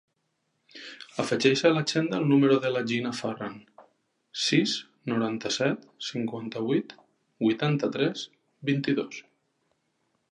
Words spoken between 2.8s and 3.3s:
Gina